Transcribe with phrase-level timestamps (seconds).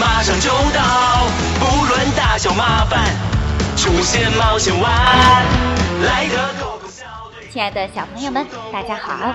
[0.00, 1.28] 马上就到，
[1.60, 3.14] 不论大小麻烦，
[3.76, 5.46] 出现冒险湾，
[7.52, 9.32] 亲爱的小朋友们，大家好，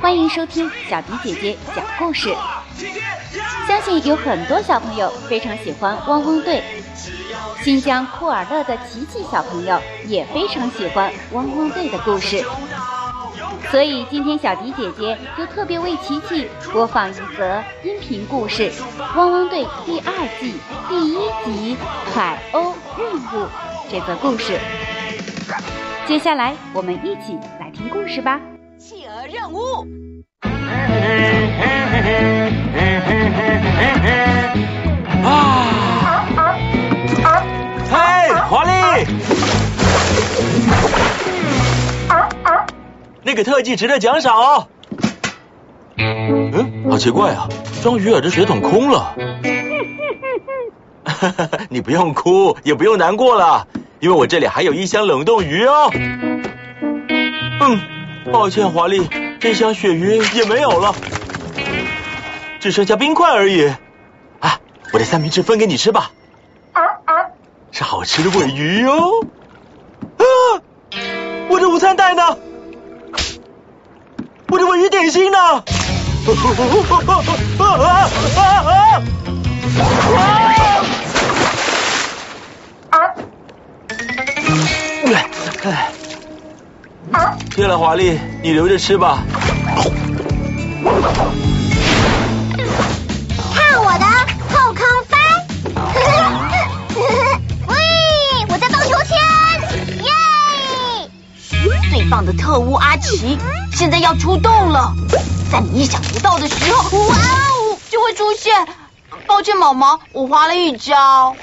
[0.00, 2.34] 欢迎收听小迪姐姐讲故事。
[3.68, 6.62] 相信有很多小朋友非常喜欢汪汪队，
[7.62, 12.44] 新疆库尔勒的琪琪小朋友也非常喜欢汪汪队的故事。
[13.74, 18.70] 所以今天小迪姐姐就特别为琪琪播放一则音频故事
[19.16, 20.54] 《汪汪队第二季
[20.88, 21.76] 第一集
[22.14, 23.46] 海鸥任务》
[23.90, 24.56] 这则故事。
[26.06, 28.40] 接下来我们一起来听故事吧。
[28.78, 29.84] 企鹅任务，
[43.34, 44.68] 那个特技值得奖赏哦。
[45.98, 47.48] 嗯，好奇怪啊，
[47.82, 49.16] 装鱼饵的水桶空了。
[51.68, 53.66] 你不用哭，也不用难过了，
[53.98, 55.90] 因为我这里还有一箱冷冻鱼哦。
[57.60, 57.80] 嗯，
[58.32, 59.08] 抱歉，华丽，
[59.40, 60.94] 这箱鳕鱼也没有了，
[62.60, 63.66] 只剩下冰块而已。
[64.38, 64.60] 啊，
[64.92, 66.12] 我的三明治分给你吃吧，
[67.72, 69.26] 是好吃的尾鱼哦。
[70.18, 70.22] 啊，
[71.48, 72.38] 我的午餐袋呢？
[74.54, 75.36] 我的文鱼点心呢？
[75.36, 75.64] 啊
[77.58, 79.02] 啊啊啊
[82.90, 82.94] 啊！
[85.64, 85.90] 哎，
[87.56, 89.24] 谢了，华丽，你留着吃吧。
[101.94, 103.38] 最棒的特务阿奇
[103.70, 104.92] 现在要出动了，
[105.52, 108.52] 在你意想不到的时候，哇哦，就会出现。
[109.28, 111.36] 抱歉，毛毛，我滑了一跤。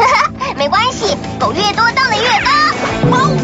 [0.56, 2.48] 没关系，狗越多荡的越高。
[3.10, 3.36] 哇哦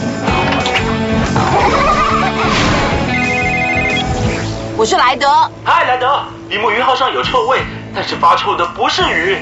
[4.79, 5.29] 我是莱德，
[5.65, 6.19] 嗨，莱德，
[6.49, 7.63] 比目鱼号上有臭味，
[7.95, 9.37] 但是发臭的不是鱼。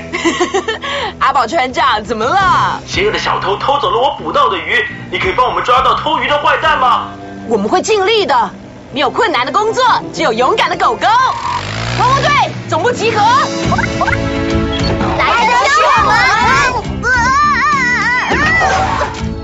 [1.20, 2.80] 阿宝船长，怎么了？
[2.84, 7.08] 邪恶的小偷偷走了我捕到的鱼，你可以帮我们抓到偷鱼的坏蛋吗？
[7.52, 8.50] 我们会尽力的。
[8.94, 11.06] 没有困难的工作，只有勇敢的狗狗。
[12.00, 12.30] 汪汪队
[12.66, 13.18] 总部集合，
[15.18, 15.88] 来得及我。
[16.08, 16.12] 们！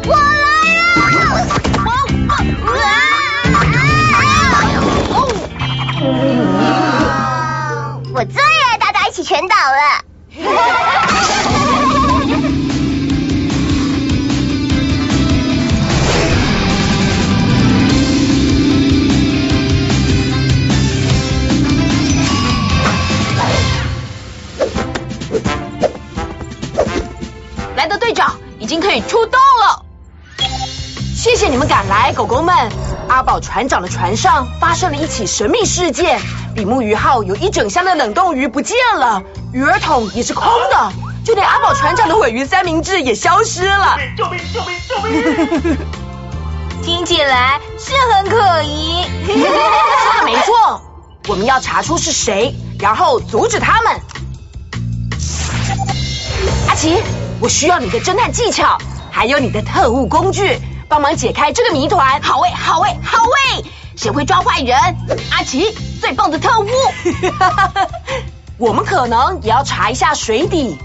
[0.06, 0.20] 我来
[6.00, 8.00] 了！
[8.14, 10.07] 我最爱大家一起全倒了。
[27.78, 29.84] 莱德队长已经可以出动了。
[31.16, 32.52] 谢谢你们赶来，狗狗们。
[33.08, 36.20] 阿宝船长的船上发生了一起神秘事件，
[36.56, 39.22] 比目鱼号有一整箱的冷冻鱼不见了，
[39.52, 40.92] 鱼儿桶也是空的，
[41.24, 43.96] 就连阿宝船长的尾鱼三明治也消失了。
[44.16, 44.40] 救命！
[44.52, 44.76] 救命！
[44.88, 45.78] 救命！
[46.82, 49.04] 听起来是很可疑。
[49.24, 50.82] 说 的没错，
[51.28, 54.00] 我们要查出是谁，然后阻止他们。
[56.68, 57.02] 阿奇，
[57.40, 58.78] 我需要你的侦探技巧，
[59.12, 62.20] 还有你的特务工具，帮忙解开这个谜团。
[62.20, 63.64] 好喂，好喂，好喂！
[63.96, 64.76] 谁会抓坏人？
[65.30, 66.66] 阿奇，最棒的特务。
[68.58, 70.76] 我们可能也要查一下水底。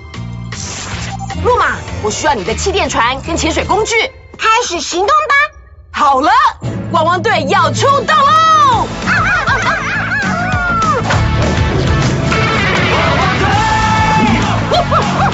[1.43, 3.95] 路马，我需要你的气垫船跟潜水工具。
[4.37, 5.33] 开始行动吧！
[5.91, 6.31] 好了，
[6.91, 8.87] 汪汪队要出动喽！
[14.71, 15.31] 汪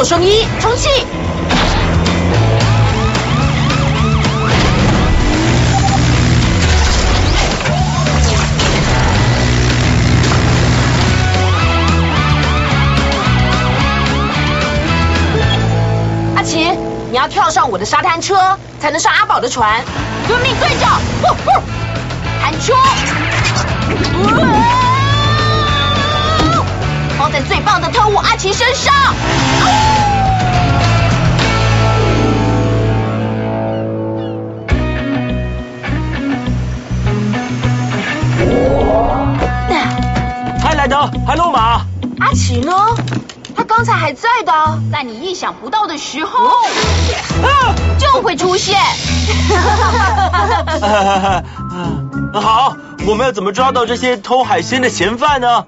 [0.00, 0.88] 救生衣充气
[16.34, 16.70] 阿奇
[17.10, 19.84] 你要跳上我的沙滩车才能上阿宝的船。
[20.26, 20.98] 遵命队长
[22.40, 22.72] 喊出。
[27.20, 28.94] 包在最棒的特务阿奇身上。
[43.80, 44.52] 刚才还在的，
[44.92, 46.50] 在你意想不到的时候
[47.98, 48.76] 就会出现。
[52.34, 52.76] 好，
[53.08, 55.64] 我们要怎么抓到这些偷海鲜的嫌犯呢？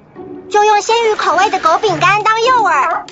[0.50, 3.02] 就用鲜鱼口味的狗饼干当诱饵。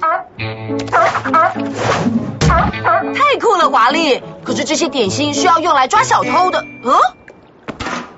[3.14, 4.22] 太酷了，华丽！
[4.44, 6.62] 可是这些点心是要用来抓小偷的。
[6.84, 6.92] 嗯？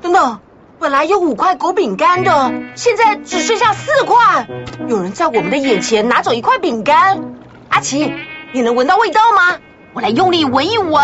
[0.03, 0.41] 等等，
[0.83, 4.49] 本来有五块狗饼干的，现在只剩下四块。
[4.89, 7.23] 有人在我们的眼前拿走一块饼干。
[7.69, 8.13] 阿奇，
[8.53, 9.59] 你能闻到味道吗？
[9.93, 11.01] 我来用力闻一闻。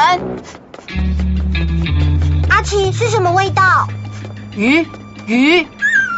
[2.50, 3.86] 阿奇是什么味道？
[4.56, 4.84] 鱼，
[5.26, 5.64] 鱼，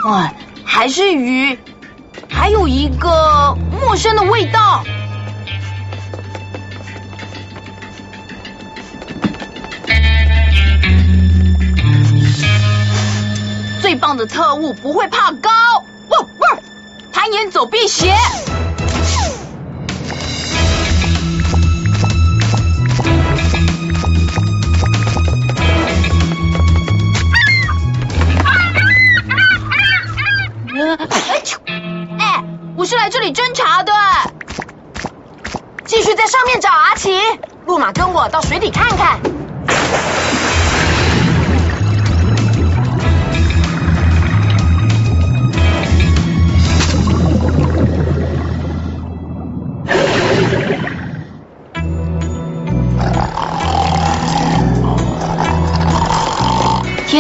[0.07, 0.33] 哇，
[0.65, 1.59] 还是鱼，
[2.31, 4.85] 还有一个陌生的味道。
[14.01, 15.51] 棒的特务不会怕高，
[16.09, 16.59] 汪汪，
[17.13, 18.17] 攀岩走避鞋。
[30.73, 30.97] 呃
[32.19, 32.43] 哎
[32.77, 33.93] 我是来这里侦查的。
[35.85, 37.21] 继续在上面找阿奇，
[37.67, 39.21] 路马跟我到水底看看。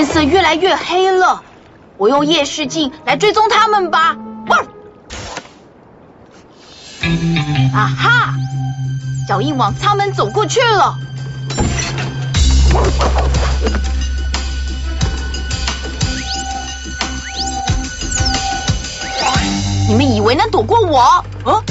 [0.00, 1.42] 天色越来越黑了，
[1.98, 4.16] 我用夜视镜来追踪他们吧。
[4.46, 4.56] 哇！
[7.74, 8.34] 啊哈！
[9.28, 10.96] 脚印往舱门走过去了。
[19.86, 21.22] 你们以为能躲过我？
[21.44, 21.62] 嗯，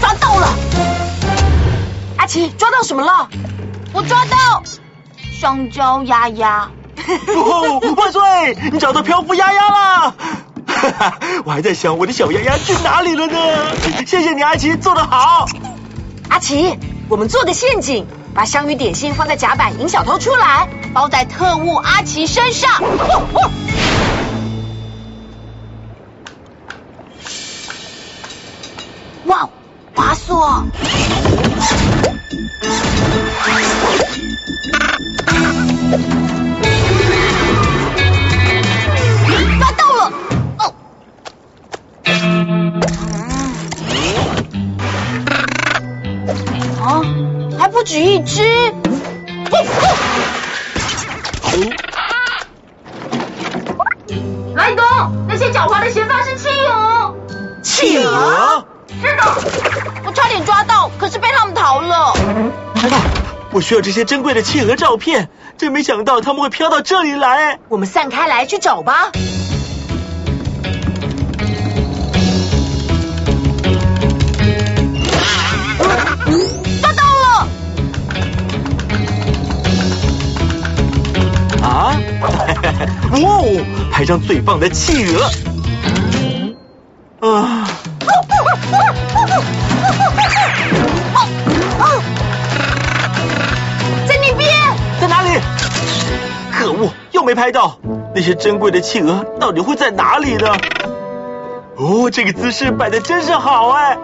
[0.00, 0.48] 抓到了！
[2.16, 3.28] 阿奇，抓到什么了？
[3.92, 4.60] 我抓到
[5.40, 6.68] 香蕉丫丫。
[7.96, 8.56] 万岁！
[8.72, 10.14] 你找到漂浮丫丫了！
[10.66, 13.38] 哈哈，我还在想我的小丫丫去哪里了呢。
[14.06, 15.46] 谢谢你，阿奇，做得好。
[16.28, 16.78] 阿奇，
[17.08, 22.70] 我们做个陷阱，把香芋点心放在甲板引小偷出来，包在特务阿奇身上。
[22.82, 23.50] 哦哦
[29.26, 29.48] 哇，
[29.94, 30.64] 滑索！
[39.58, 40.12] 抓到了！
[40.58, 40.62] 哦，
[46.82, 47.00] 啊，
[47.58, 48.42] 还不止一只。
[54.54, 54.84] 莱东，
[55.26, 57.14] 那些狡猾的嫌犯是企鹅。
[57.62, 58.66] 企鹅？
[59.02, 59.22] 是的，
[60.04, 62.12] 我差点抓到，可是被他们逃了。
[62.74, 62.98] 海宝，
[63.54, 67.60] 我需要这些珍贵的企鹅照片，真没想到他们会飘到这里来。
[67.68, 69.12] 我们散开来去找吧。
[76.82, 77.48] 抓到了！
[81.62, 81.94] 啊！
[83.22, 85.30] 哇哦，拍张最棒的企鹅。
[96.64, 97.78] 可恶，又没拍到。
[98.14, 100.56] 那些珍贵的企鹅到底会在哪里呢？
[101.76, 103.98] 哦，这个姿势摆的真是好哎！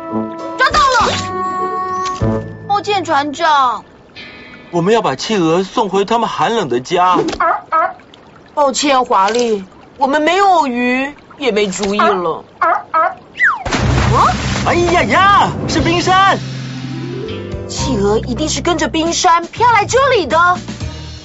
[0.58, 1.12] 抓到了！
[2.68, 3.82] 抱歉，船长。
[4.70, 7.18] 我们要把企鹅送回他们寒冷的家。
[8.52, 9.64] 抱歉，华丽，
[9.96, 12.44] 我们没有鱼，也没主意了。
[12.58, 12.68] 啊
[14.66, 16.38] 哎呀呀，是冰山！
[17.68, 20.36] 企鹅一定是跟着冰山飘来这里的。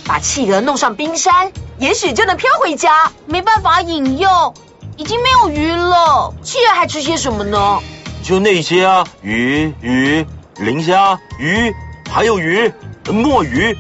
[0.06, 3.12] 把企鹅弄上冰山，也许就能飘回家。
[3.26, 4.54] 没办法饮用，
[4.98, 6.34] 已经没有鱼了。
[6.44, 7.82] 企鹅还吃些什么呢？
[8.24, 10.26] 就那些啊，鱼、鱼、
[10.58, 11.74] 磷虾、鱼，
[12.10, 12.72] 还有鱼、
[13.12, 13.78] 墨鱼。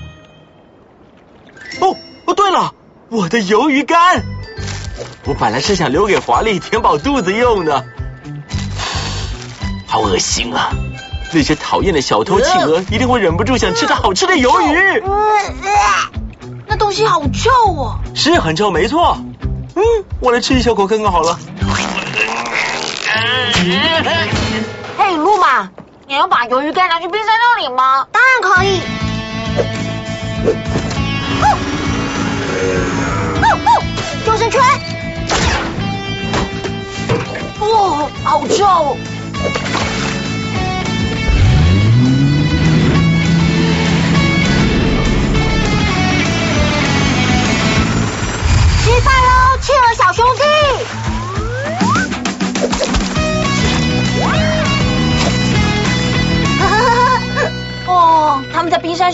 [1.79, 2.73] 哦哦，对了，
[3.09, 4.23] 我的鱿鱼干，
[5.25, 7.85] 我本来是想留给华丽填饱肚子用的。
[9.87, 10.71] 好恶心啊！
[11.33, 15.03] 那些讨厌的小偷企鹅一定会忍不住想吃到好吃的鱿鱼。
[16.67, 17.97] 那东西好臭哦！
[18.15, 19.17] 是很臭，没错。
[19.75, 19.83] 嗯，
[20.19, 21.37] 我来吃一小口看看好了。
[24.97, 25.69] 嘿，露马，
[26.07, 28.07] 你要把鱿鱼干拿去冰山料理吗？
[28.11, 28.81] 当然可以。
[34.25, 34.61] 救生圈！
[37.59, 38.97] 哇，好臭！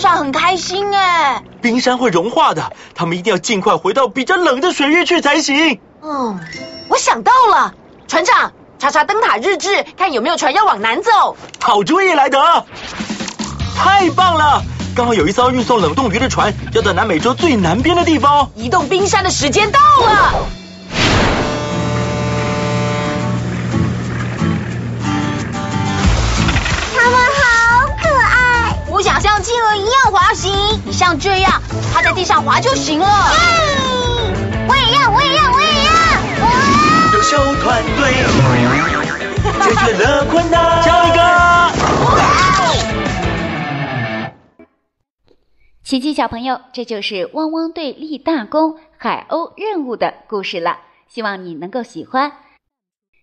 [0.02, 1.42] 上很开心哎。
[1.62, 5.80] 冰山会融化的，他们一定要尽快回到比较冷的水域去才行。
[6.02, 6.40] 嗯，
[6.88, 7.72] 我想到了，
[8.08, 11.36] 船长，查查灯塔日志，看有没有船要往南走。
[11.60, 12.66] 好主意，莱德！
[13.76, 14.62] 太棒了，
[14.96, 18.50] 刚好有一艘运送冷冻鱼的船要到南美洲最南边的地方。
[18.56, 20.61] 移动冰山的时间到了。
[29.62, 30.52] 鹅一样滑行，
[30.84, 33.06] 你像这样趴在地上滑就行了。
[33.06, 33.10] 耶！
[34.68, 35.90] 我也要，我也要，我也要！
[36.42, 36.46] 哇！
[37.14, 38.02] 优秀团队
[39.62, 40.82] 解决了困难。
[40.82, 41.20] 下一个。
[45.84, 50.78] 琪琪小朋友，这就是汪汪队立大功海鸥任务的故事了，
[51.08, 52.32] 希望你能够喜欢。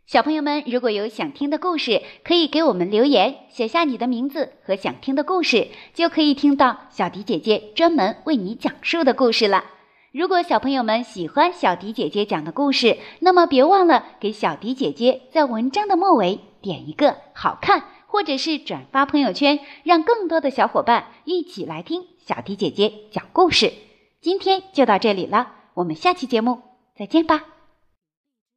[0.10, 9.66] 小朋友们，如果有想听的故事，可以给我们留言，写下你的名字和想听的故事，就可以听到小迪姐姐专门为你讲述的故事了。
[10.12, 23.72] 如果小朋友们喜欢小迪姐姐讲的故事，那么别忘了给小迪姐姐在文章的末尾点一个好看，或者是转发朋友圈，让更多的小伙伴一起来听小迪姐姐讲故事。
[24.22, 26.64] 今天就到这里了，我们下期节目
[26.98, 27.59] 再见吧。